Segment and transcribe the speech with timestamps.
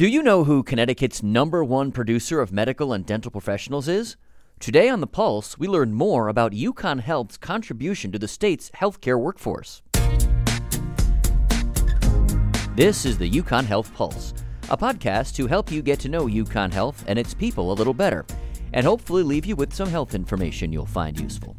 [0.00, 4.16] Do you know who Connecticut's number one producer of medical and dental professionals is?
[4.58, 9.20] Today on The Pulse, we learn more about UConn Health's contribution to the state's healthcare
[9.20, 9.82] workforce.
[12.76, 14.32] This is the UConn Health Pulse,
[14.70, 17.92] a podcast to help you get to know UConn Health and its people a little
[17.92, 18.24] better,
[18.72, 21.58] and hopefully leave you with some health information you'll find useful.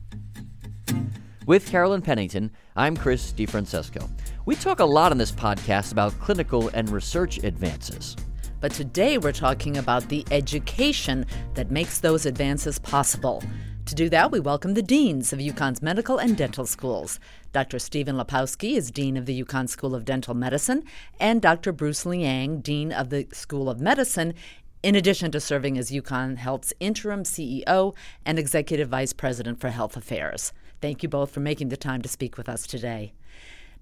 [1.46, 4.10] With Carolyn Pennington, I'm Chris DeFrancesco.
[4.48, 8.16] We talk a lot on this podcast about clinical and research advances.
[8.62, 11.26] But today we're talking about the education
[11.56, 13.44] that makes those advances possible.
[13.88, 17.20] To do that, we welcome the deans of UConn's medical and dental schools.
[17.54, 17.80] Dr.
[17.80, 20.84] Stephen Lepowsky is Dean of the UConn School of Dental Medicine,
[21.20, 21.72] and Dr.
[21.72, 24.36] Bruce Liang, Dean of the School of Medicine,
[24.84, 27.96] in addition to serving as UConn Health's interim CEO
[28.28, 30.54] and Executive Vice President for Health Affairs.
[30.82, 33.14] Thank you both for making the time to speak with us today.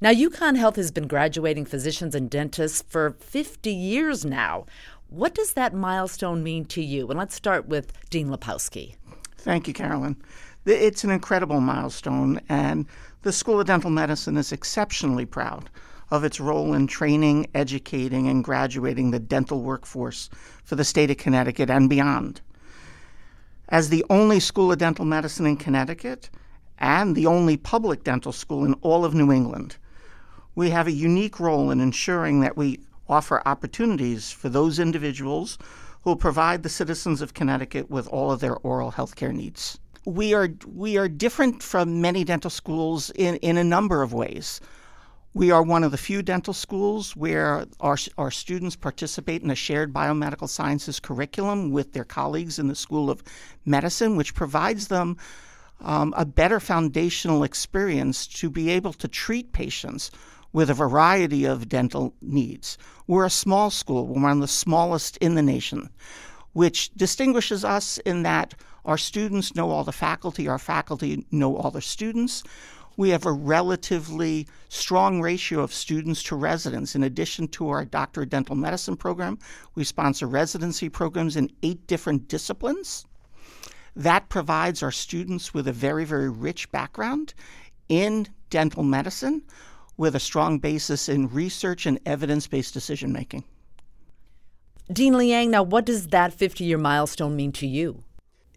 [0.01, 4.65] Now, UConn Health has been graduating physicians and dentists for 50 years now.
[5.09, 7.09] What does that milestone mean to you?
[7.09, 8.95] And let's start with Dean Lepowsky.
[9.35, 10.15] Thank you, Carolyn.
[10.65, 12.85] It's an incredible milestone, and
[13.23, 15.69] the School of Dental Medicine is exceptionally proud
[16.11, 20.29] of its role in training, educating, and graduating the dental workforce
[20.63, 22.39] for the state of Connecticut and beyond.
[23.67, 26.29] As the only School of Dental Medicine in Connecticut
[26.77, 29.75] and the only public dental school in all of New England,
[30.55, 35.57] we have a unique role in ensuring that we offer opportunities for those individuals
[36.01, 39.79] who will provide the citizens of Connecticut with all of their oral health care needs.
[40.05, 44.61] We are, we are different from many dental schools in, in a number of ways.
[45.33, 49.55] We are one of the few dental schools where our, our students participate in a
[49.55, 53.23] shared biomedical sciences curriculum with their colleagues in the School of
[53.65, 55.17] Medicine, which provides them
[55.81, 60.11] um, a better foundational experience to be able to treat patients
[60.51, 62.77] with a variety of dental needs.
[63.07, 65.89] We're a small school, we're one of the smallest in the nation,
[66.53, 71.71] which distinguishes us in that our students know all the faculty, our faculty know all
[71.71, 72.43] the students.
[72.97, 76.95] We have a relatively strong ratio of students to residents.
[76.95, 79.37] In addition to our Doctor of Dental Medicine program,
[79.75, 83.05] we sponsor residency programs in eight different disciplines.
[83.95, 87.33] That provides our students with a very, very rich background
[87.89, 89.43] in dental medicine
[89.99, 93.43] with a strong basis in research and evidence based decision making.
[94.91, 98.01] Dean Liang, now what does that 50 year milestone mean to you?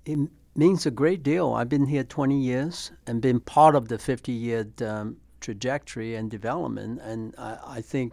[0.06, 0.20] It
[0.54, 1.52] means a great deal.
[1.52, 6.30] I've been here 20 years and been part of the 50 year um, trajectory and
[6.30, 7.00] development.
[7.02, 8.12] And I, I, think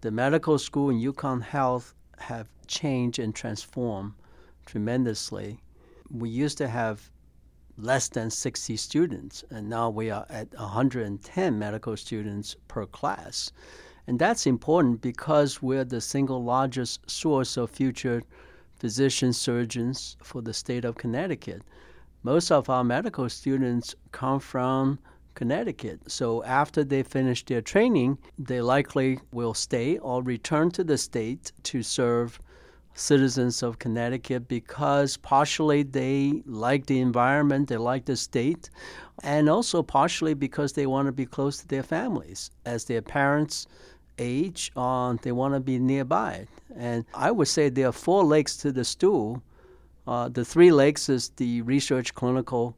[0.00, 4.14] the medical school and UConn Health have changed and transformed
[4.64, 5.60] tremendously.
[6.10, 7.10] We used to have
[7.78, 13.52] less than 60 students, and now we are at 110 medical students per class.
[14.06, 18.22] And that's important because we're the single largest source of future
[18.78, 21.62] physician surgeons for the state of Connecticut.
[22.22, 24.98] Most of our medical students come from
[25.34, 26.00] Connecticut.
[26.10, 31.52] So after they finish their training, they likely will stay or return to the state
[31.64, 32.40] to serve
[32.96, 38.70] citizens of Connecticut because partially they like the environment, they like the state,
[39.22, 42.50] and also partially because they want to be close to their families.
[42.64, 43.66] As their parents
[44.18, 46.46] age, uh, they want to be nearby.
[46.74, 49.42] And I would say there are four legs to the stool.
[50.06, 52.76] Uh, the three legs is the research, clinical,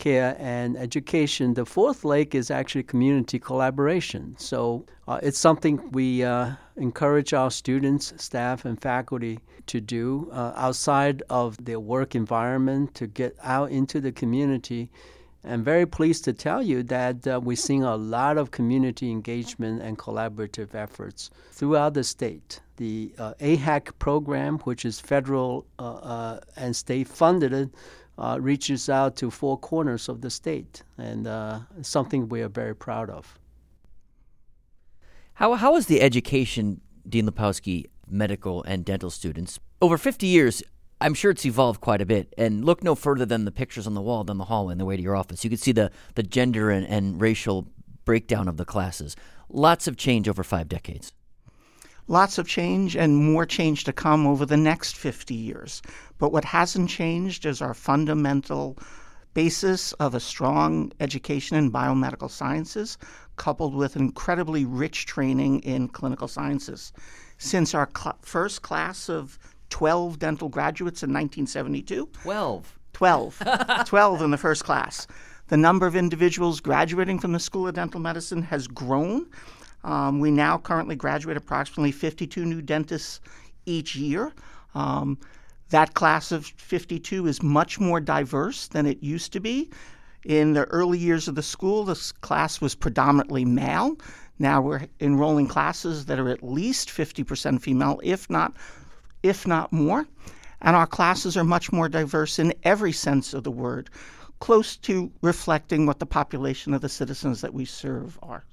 [0.00, 1.54] care and education.
[1.54, 4.34] The fourth leg is actually community collaboration.
[4.38, 10.52] So uh, it's something we uh, encourage our students, staff, and faculty to do uh,
[10.56, 14.90] outside of their work environment to get out into the community.
[15.44, 19.80] I'm very pleased to tell you that uh, we're seeing a lot of community engagement
[19.80, 22.60] and collaborative efforts throughout the state.
[22.76, 27.70] The uh, AHEC program, which is federal uh, and state funded,
[28.20, 32.76] uh, reaches out to four corners of the state, and uh, something we are very
[32.76, 33.38] proud of.
[35.34, 40.62] How how is the education, Dean Lepowsky, medical and dental students over 50 years?
[41.00, 42.34] I'm sure it's evolved quite a bit.
[42.36, 44.84] And look no further than the pictures on the wall down the hallway on the
[44.84, 45.42] way to your office.
[45.42, 47.68] You can see the the gender and, and racial
[48.04, 49.16] breakdown of the classes.
[49.48, 51.12] Lots of change over five decades
[52.10, 55.80] lots of change and more change to come over the next 50 years.
[56.18, 58.76] But what hasn't changed is our fundamental
[59.32, 62.98] basis of a strong education in biomedical sciences,
[63.36, 66.92] coupled with incredibly rich training in clinical sciences.
[67.38, 72.78] Since our cl- first class of 12 dental graduates in 1972, 12.
[72.92, 73.42] 12.
[73.86, 75.06] 12 in the first class.
[75.46, 79.28] The number of individuals graduating from the School of Dental Medicine has grown
[79.84, 83.20] um, we now currently graduate approximately 52 new dentists
[83.66, 84.32] each year.
[84.74, 85.18] Um,
[85.70, 89.70] that class of 52 is much more diverse than it used to be.
[90.24, 93.96] In the early years of the school, this class was predominantly male.
[94.38, 98.56] Now we're enrolling classes that are at least 50% female, if not
[99.22, 100.06] if not more.
[100.60, 103.88] And our classes are much more diverse in every sense of the word,
[104.40, 108.44] close to reflecting what the population of the citizens that we serve are.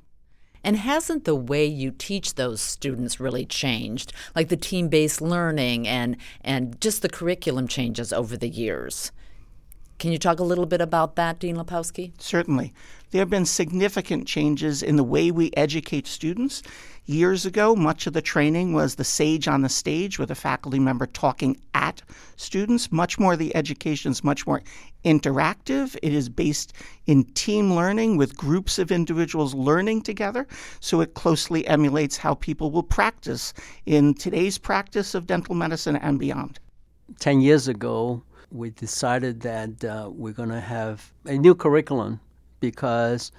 [0.68, 4.12] And hasn't the way you teach those students really changed?
[4.36, 9.14] Like the team based learning and, and just the curriculum changes over the years?
[9.98, 12.12] Can you talk a little bit about that, Dean Lepowsky?
[12.19, 12.74] Certainly.
[13.12, 16.62] There have been significant changes in the way we educate students.
[17.06, 20.77] Years ago, much of the training was the sage on the stage with a faculty
[20.77, 22.01] member talking at
[22.36, 22.92] students.
[22.92, 24.62] Much more the education is much more
[25.06, 25.95] interactive.
[26.04, 26.74] It is based
[27.06, 30.45] in team learning with groups of individuals learning together.
[30.81, 33.53] So it closely emulates how people will practice
[33.86, 36.60] in today's practice of dental medicine and beyond.
[37.19, 38.21] 10 years ago,
[38.51, 42.19] we decided that uh, we're going to have a new curriculum
[42.59, 43.31] because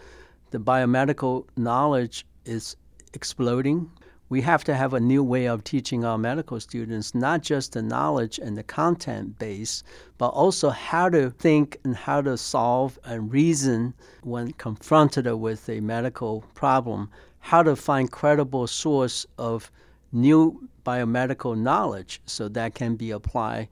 [0.51, 2.77] the biomedical knowledge is
[3.13, 3.91] exploding.
[4.31, 7.83] We have to have a new way of teaching our medical students, not just the
[7.83, 9.83] knowledge and the content base,
[10.19, 15.81] but also how to think and how to solve and reason when confronted with a
[15.81, 17.11] medical problem,
[17.41, 19.71] how to find credible source of
[20.13, 23.69] new biomedical knowledge so that can be applied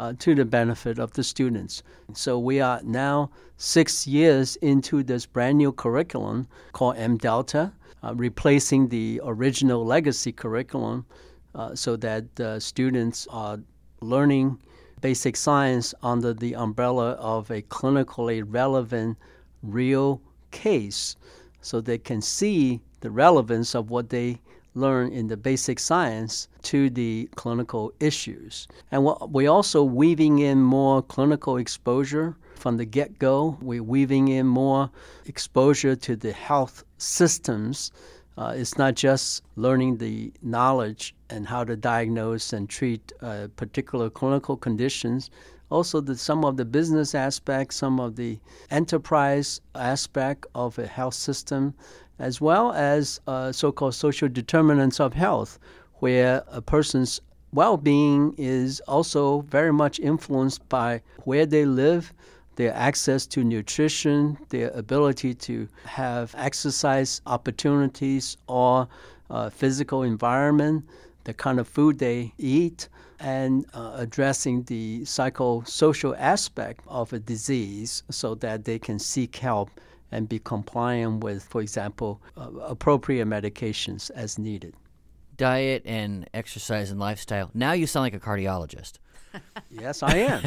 [0.00, 1.82] uh, to the benefit of the students.
[2.14, 8.14] So we are now six years into this brand new curriculum called M Delta, uh,
[8.16, 11.04] replacing the original legacy curriculum
[11.54, 12.24] uh, so that
[12.62, 13.58] students are
[14.00, 14.58] learning
[15.02, 19.18] basic science under the umbrella of a clinically relevant
[19.62, 21.16] real case
[21.60, 24.40] so they can see the relevance of what they
[24.74, 28.68] learn in the basic science to the clinical issues.
[28.90, 33.58] And we're also weaving in more clinical exposure from the get go.
[33.60, 34.90] We're weaving in more
[35.26, 37.90] exposure to the health systems.
[38.36, 44.08] Uh, it's not just learning the knowledge and how to diagnose and treat uh, particular
[44.08, 45.30] clinical conditions,
[45.70, 48.38] also the, some of the business aspects, some of the
[48.70, 51.74] enterprise aspect of a health system,
[52.20, 55.58] as well as uh, so-called social determinants of health,
[55.94, 57.20] where a person's
[57.52, 62.12] well-being is also very much influenced by where they live,
[62.56, 68.86] their access to nutrition, their ability to have exercise opportunities or
[69.30, 70.84] uh, physical environment,
[71.24, 72.88] the kind of food they eat,
[73.18, 79.70] and uh, addressing the psychosocial aspect of a disease so that they can seek help
[80.12, 84.74] and be compliant with, for example, uh, appropriate medications as needed.
[85.36, 87.50] Diet and exercise and lifestyle.
[87.54, 88.98] Now you sound like a cardiologist.
[89.70, 90.42] yes, I am.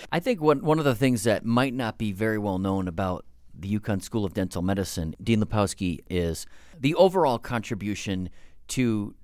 [0.12, 3.24] I think one, one of the things that might not be very well known about
[3.54, 6.46] the UConn School of Dental Medicine, Dean Lepowsky, is
[6.78, 8.30] the overall contribution
[8.68, 9.14] to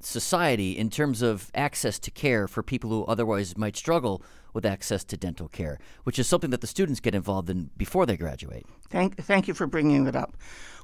[0.00, 4.22] society in terms of access to care for people who otherwise might struggle
[4.52, 8.06] with access to dental care, which is something that the students get involved in before
[8.06, 8.66] they graduate.
[8.90, 10.36] Thank, thank you for bringing that up.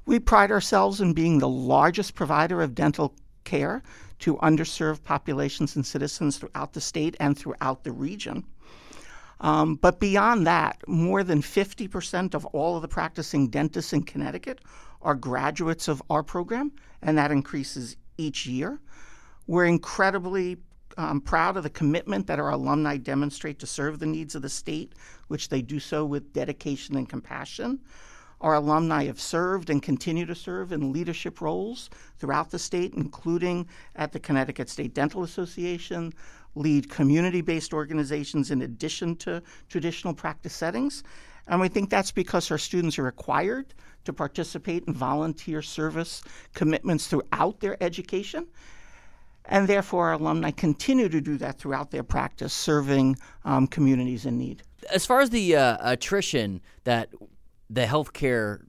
[0.07, 3.15] We pride ourselves in being the largest provider of dental
[3.45, 3.83] care
[4.21, 8.45] to underserved populations and citizens throughout the state and throughout the region.
[9.41, 14.61] Um, but beyond that, more than 50% of all of the practicing dentists in Connecticut
[15.03, 18.81] are graduates of our program, and that increases each year.
[19.47, 20.59] We're incredibly
[20.97, 24.49] um, proud of the commitment that our alumni demonstrate to serve the needs of the
[24.49, 24.93] state,
[25.29, 27.81] which they do so with dedication and compassion.
[28.41, 33.67] Our alumni have served and continue to serve in leadership roles throughout the state, including
[33.97, 36.13] at the Connecticut State Dental Association,
[36.55, 41.03] lead community based organizations in addition to traditional practice settings.
[41.47, 43.75] And we think that's because our students are required
[44.05, 46.23] to participate in volunteer service
[46.55, 48.47] commitments throughout their education.
[49.47, 54.39] And therefore, our alumni continue to do that throughout their practice, serving um, communities in
[54.39, 54.63] need.
[54.93, 57.11] As far as the uh, attrition that
[57.69, 58.63] the healthcare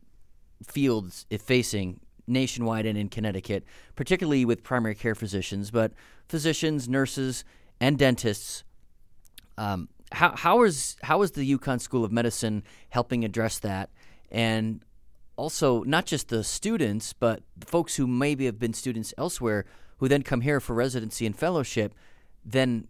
[0.67, 3.63] fields is facing nationwide and in Connecticut,
[3.95, 5.93] particularly with primary care physicians, but
[6.27, 7.45] physicians, nurses,
[7.79, 8.63] and dentists.
[9.57, 13.89] Um, how, how is how is the UConn School of Medicine helping address that?
[14.31, 14.83] And
[15.35, 19.65] also, not just the students, but the folks who maybe have been students elsewhere
[19.97, 21.93] who then come here for residency and fellowship,
[22.43, 22.87] then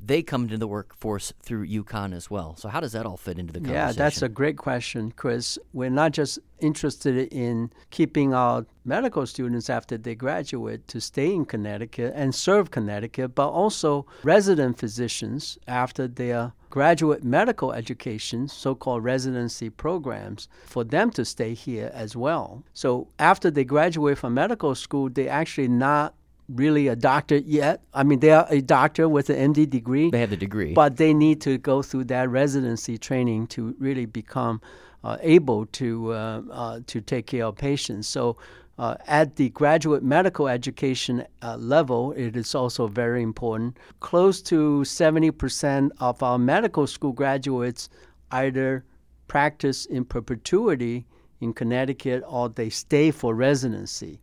[0.00, 2.56] they come into the workforce through UConn as well.
[2.56, 3.86] So how does that all fit into the conversation?
[3.86, 5.58] Yeah, that's a great question, Chris.
[5.72, 11.44] We're not just interested in keeping our medical students after they graduate to stay in
[11.44, 19.02] Connecticut and serve Connecticut, but also resident physicians after their graduate medical education, so called
[19.02, 22.62] residency programs, for them to stay here as well.
[22.74, 26.14] So after they graduate from medical school, they actually not
[26.48, 27.82] really a doctor yet.
[27.92, 30.10] I mean, they are a doctor with an MD degree.
[30.10, 30.72] They have the degree.
[30.72, 34.60] But they need to go through that residency training to really become
[35.04, 38.08] uh, able to, uh, uh, to take care of patients.
[38.08, 38.36] So
[38.78, 43.76] uh, at the graduate medical education uh, level, it is also very important.
[44.00, 47.88] Close to 70% of our medical school graduates
[48.30, 48.84] either
[49.26, 51.06] practice in perpetuity
[51.40, 54.20] in Connecticut or they stay for residency.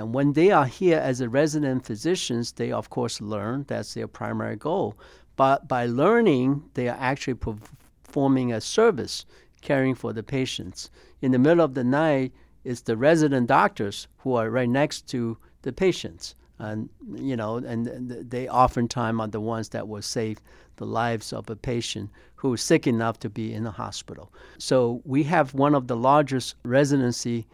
[0.00, 3.66] And when they are here as a resident physicians, they of course learn.
[3.68, 4.96] That's their primary goal.
[5.36, 9.26] But by learning, they are actually performing a service,
[9.60, 10.90] caring for the patients.
[11.20, 12.32] In the middle of the night,
[12.64, 16.34] it's the resident doctors who are right next to the patients.
[16.58, 20.38] And you know, and they oftentimes are the ones that will save
[20.76, 24.32] the lives of a patient who is sick enough to be in the hospital.
[24.56, 27.46] So we have one of the largest residency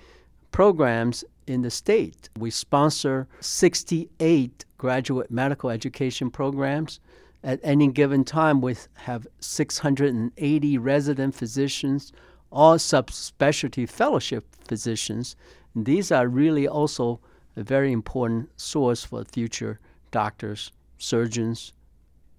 [0.56, 2.30] programs in the state.
[2.38, 6.98] We sponsor 68 graduate medical education programs.
[7.44, 12.10] At any given time, we have 680 resident physicians,
[12.50, 15.36] all subspecialty fellowship physicians.
[15.74, 17.20] And these are really also
[17.54, 19.78] a very important source for future
[20.10, 21.74] doctors, surgeons,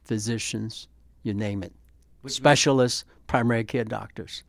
[0.06, 0.88] physicians,
[1.22, 1.74] you name it,
[2.26, 4.44] specialists, primary care doctors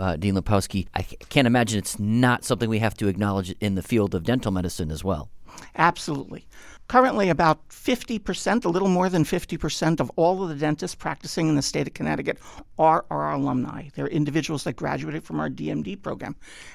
[0.00, 3.82] uh, Dean Lepowsky, I can't imagine it's not something we have to acknowledge in the
[3.82, 5.30] field of dental medicine as well.
[5.76, 6.46] Absolutely.
[6.88, 11.54] Currently, about 50%, a little more than 50% of all of the dentists practicing in
[11.54, 12.38] the state of Connecticut
[12.78, 13.90] are our alumni.
[13.94, 16.34] They're individuals that graduated from our DMD program.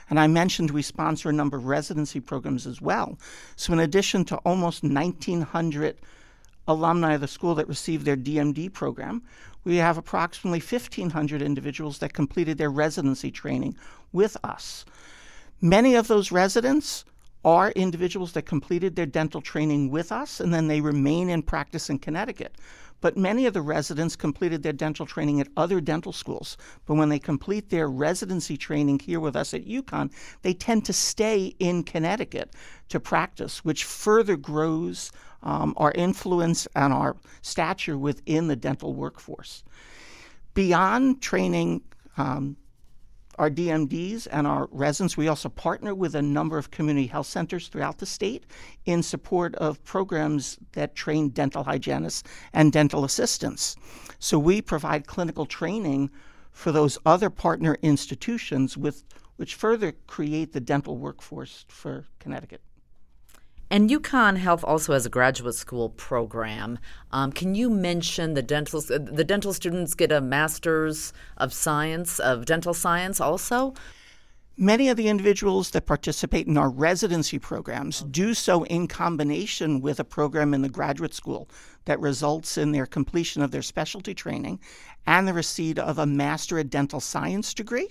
[0.09, 3.19] And I mentioned we sponsor a number of residency programs as well.
[3.57, 5.97] So, in addition to almost 1,900
[6.67, 9.21] alumni of the school that received their DMD program,
[9.63, 13.75] we have approximately 1,500 individuals that completed their residency training
[14.11, 14.85] with us.
[15.61, 17.05] Many of those residents
[17.43, 21.89] are individuals that completed their dental training with us and then they remain in practice
[21.89, 22.55] in Connecticut.
[23.05, 26.57] But many of the residents completed their dental training at other dental schools.
[26.87, 30.93] But when they complete their residency training here with us at UConn, they tend to
[30.93, 32.55] stay in Connecticut
[32.89, 35.11] to practice, which further grows
[35.43, 39.63] um, our influence and our stature within the dental workforce.
[40.55, 41.83] Beyond training
[42.17, 42.57] um,
[43.37, 47.67] our DMDs and our residents, we also partner with a number of community health centers
[47.67, 48.45] throughout the state
[48.85, 52.23] in support of programs that train dental hygienists
[52.53, 53.75] and dental assistants.
[54.19, 56.09] So we provide clinical training
[56.51, 59.03] for those other partner institutions with
[59.35, 62.61] which further create the dental workforce for Connecticut.
[63.71, 66.77] And UConn Health also has a graduate school program.
[67.11, 72.45] Um, can you mention the dental the dental students get a master's of science of
[72.45, 73.73] dental science also?
[74.57, 79.99] Many of the individuals that participate in our residency programs do so in combination with
[79.99, 81.49] a program in the graduate school
[81.85, 84.61] that results in their completion of their specialty training
[85.05, 87.89] and the receipt of a Master of Dental Science degree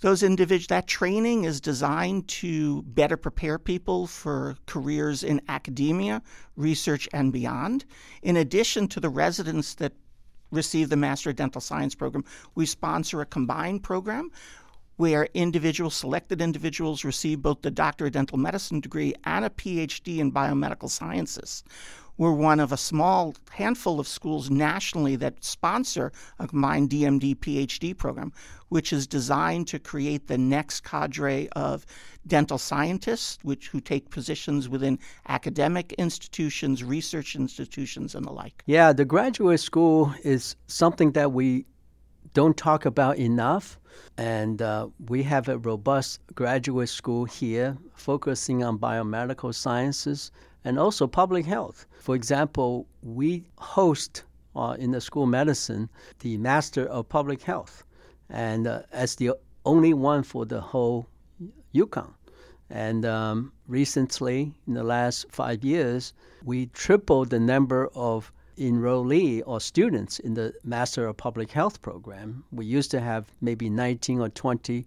[0.00, 6.22] those individuals that training is designed to better prepare people for careers in academia
[6.56, 7.84] research and beyond.
[8.22, 9.92] In addition to the residents that
[10.50, 14.30] receive the master of dental science program we sponsor a combined program
[14.96, 20.18] where individuals selected individuals receive both the doctor of dental medicine degree and a phd
[20.18, 21.62] in biomedical sciences
[22.20, 27.96] we're one of a small handful of schools nationally that sponsor a combined DMD PhD
[27.96, 28.30] program,
[28.68, 31.86] which is designed to create the next cadre of
[32.26, 34.98] dental scientists, which who take positions within
[35.28, 38.62] academic institutions, research institutions, and the like.
[38.66, 41.64] Yeah, the graduate school is something that we
[42.34, 43.78] don't talk about enough.
[44.18, 50.30] And uh, we have a robust graduate school here focusing on biomedical sciences
[50.64, 51.86] and also public health.
[52.00, 54.24] For example, we host
[54.54, 55.88] uh, in the school of medicine
[56.20, 57.84] the Master of Public Health,
[58.28, 59.32] and uh, as the
[59.64, 61.06] only one for the whole
[61.74, 62.12] UConn.
[62.68, 66.12] And um, recently, in the last five years,
[66.44, 72.44] we tripled the number of enrollee or students in the Master of Public Health program.
[72.52, 74.86] We used to have maybe 19 or 20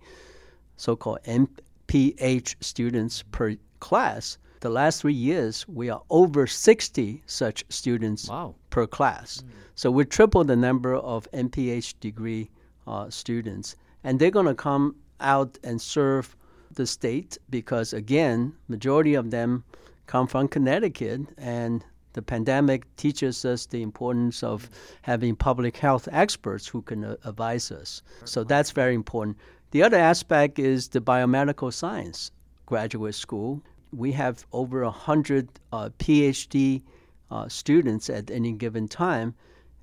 [0.77, 8.29] so-called MPH students per class the last three years, we are over 60 such students
[8.29, 8.55] wow.
[8.69, 9.39] per class.
[9.41, 9.49] Mm.
[9.75, 12.49] So we triple the number of MPH degree
[12.87, 13.75] uh, students.
[14.05, 16.37] And they're going to come out and serve
[16.75, 19.65] the state because, again, majority of them
[20.07, 21.21] come from Connecticut.
[21.37, 24.69] And the pandemic teaches us the importance of
[25.01, 28.01] having public health experts who can uh, advise us.
[28.23, 29.37] So that's very important.
[29.71, 32.31] The other aspect is the biomedical science
[32.65, 33.61] graduate school.
[33.95, 36.81] We have over 100 uh, PhD
[37.29, 39.35] uh, students at any given time,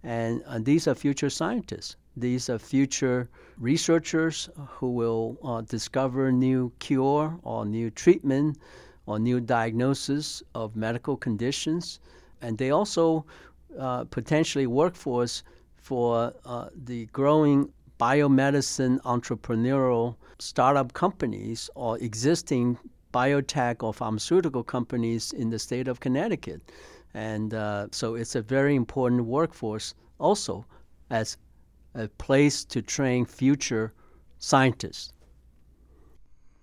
[0.02, 1.97] and uh, these are future scientists.
[2.17, 8.59] These are future researchers who will uh, discover new cure or new treatment
[9.07, 12.00] or new diagnosis of medical conditions.
[12.43, 13.25] And they also
[13.79, 15.45] uh, potentially work for us
[15.76, 16.35] for
[16.85, 22.79] the growing biomedicine entrepreneurial startup companies or existing
[23.12, 26.61] biotech or pharmaceutical companies in the state of Connecticut.
[27.14, 30.64] And uh, so it's a very important workforce also
[31.11, 31.37] as
[31.95, 33.93] a place to train future
[34.38, 35.12] scientists.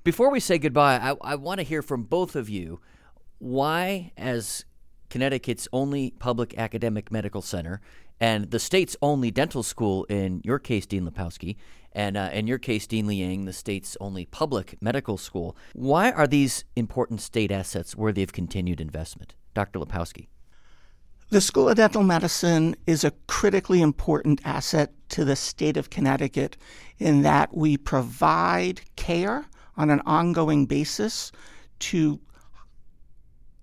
[0.04, 2.80] Before we say goodbye, I, I want to hear from both of you
[3.40, 4.64] why, as
[5.10, 7.82] Connecticut's only public academic medical center
[8.20, 11.56] and the state's only dental school, in your case, Dean Lepowsky,
[11.92, 15.56] and uh, in your case, Dean Liang, the state's only public medical school.
[15.74, 19.36] Why are these important state assets worthy of continued investment?
[19.54, 19.80] Dr.
[19.80, 20.28] Lepowsky.
[21.30, 26.56] The School of Dental Medicine is a critically important asset to the state of Connecticut
[27.00, 29.46] in that we provide care
[29.76, 31.32] on an ongoing basis
[31.80, 32.20] to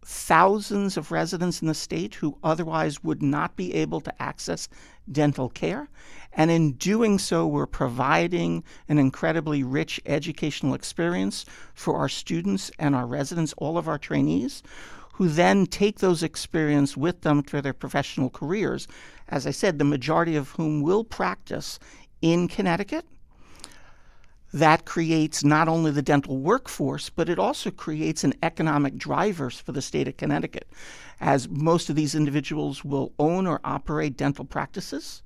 [0.05, 4.69] thousands of residents in the state who otherwise would not be able to access
[5.11, 5.89] dental care.
[6.33, 11.45] And in doing so, we're providing an incredibly rich educational experience
[11.75, 14.63] for our students and our residents, all of our trainees,
[15.15, 18.89] who then take those experience with them for their professional careers.
[19.29, 21.79] As I said, the majority of whom will practice
[22.21, 23.07] in Connecticut
[24.55, 29.73] that creates not only the dental workforce, but it also creates an economic drivers for
[29.73, 30.69] the state of Connecticut,
[31.21, 35.25] as most of these individuals will own or operate dental practices,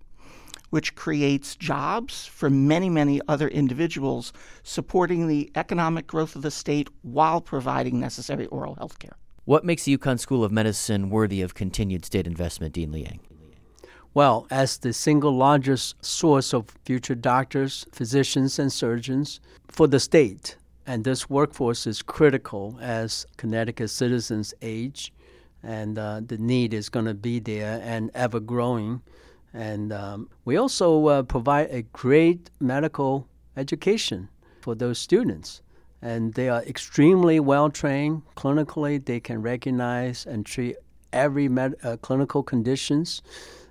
[0.70, 6.88] which creates jobs for many, many other individuals, supporting the economic growth of the state
[7.02, 9.18] while providing necessary oral health care.
[9.44, 13.20] What makes the UConn School of Medicine worthy of continued state investment, Dean Liang?
[14.14, 20.56] Well, as the single largest source of future doctors, physicians, and surgeons for the state,
[20.86, 25.12] and this workforce is critical as Connecticut citizens age,
[25.62, 29.02] and uh, the need is going to be there and ever growing.
[29.52, 34.28] And um, we also uh, provide a great medical education
[34.60, 35.62] for those students.
[36.00, 39.04] And they are extremely well trained clinically.
[39.04, 40.76] They can recognize and treat
[41.12, 43.20] every med- uh, clinical conditions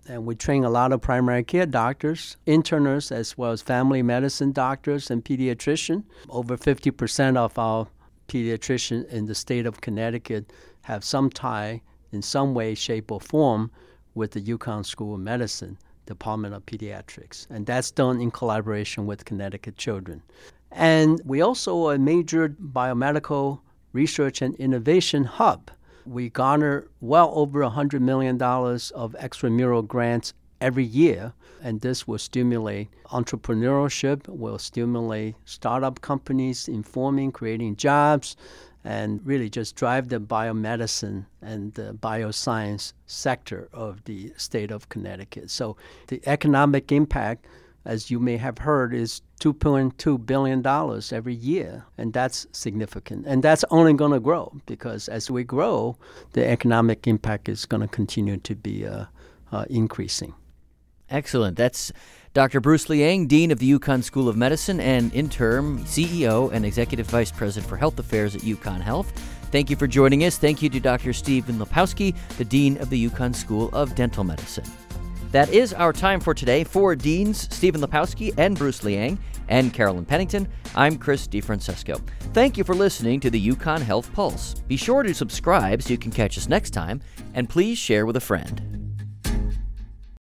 [0.08, 4.52] and we train a lot of primary care doctors, internists, as well as family medicine
[4.52, 6.04] doctors and pediatricians.
[6.30, 7.88] Over 50% of our
[8.28, 10.52] pediatricians in the state of Connecticut
[10.84, 13.70] have some tie in some way, shape, or form
[14.16, 17.48] with the UConn School of Medicine, Department of Pediatrics.
[17.50, 20.24] And that's done in collaboration with Connecticut Children.
[20.72, 23.60] And we also are a major biomedical
[23.94, 25.72] research and innovation hub
[26.08, 31.34] we garner well over $100 million of extramural grants every year.
[31.62, 38.36] And this will stimulate entrepreneurship, will stimulate startup companies informing, creating jobs,
[38.84, 45.50] and really just drive the biomedicine and the bioscience sector of the state of Connecticut.
[45.50, 47.46] So the economic impact
[47.88, 50.66] as you may have heard, is $2.2 billion
[51.12, 51.86] every year.
[51.98, 53.26] And that's significant.
[53.28, 55.98] And that's only going to grow because as we grow,
[56.34, 59.06] the economic impact is going to continue to be uh,
[59.52, 60.34] uh, increasing.
[61.10, 61.56] Excellent.
[61.58, 61.92] That's
[62.34, 62.60] Dr.
[62.60, 67.32] Bruce Liang, Dean of the UConn School of Medicine and interim CEO and Executive Vice
[67.32, 69.12] President for Health Affairs at UConn Health.
[69.52, 70.38] Thank you for joining us.
[70.38, 71.14] Thank you to Dr.
[71.14, 74.66] Stephen Lepowsky, the Dean of the UConn School of Dental Medicine.
[75.32, 76.64] That is our time for today.
[76.64, 82.02] For Deans Stephen Lepowsky and Bruce Liang and Carolyn Pennington, I'm Chris DeFrancesco.
[82.34, 84.56] Thank you for listening to the UConn Health Pulse.
[84.68, 87.02] Be sure to subscribe so you can catch us next time,
[87.34, 88.77] and please share with a friend.